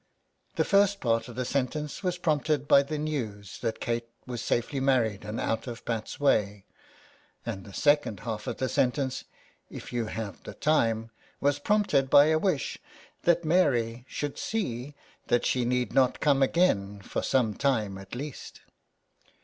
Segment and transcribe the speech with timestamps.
[0.55, 4.79] The first part of the sentence was prompted by the news that Kate was safely
[4.79, 6.65] married and out of Pat's way;
[7.45, 9.25] and the second half of the sentence,"
[9.69, 12.79] if you have the time," was prompted by a wish
[13.25, 14.95] that Mary should see
[15.27, 18.61] that she need not come again for some time at least.